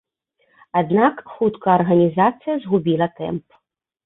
Аднак 0.79 1.21
хутка 1.33 1.67
арганізацыя 1.77 2.57
згубіла 2.65 3.07
тэмп. 3.23 3.45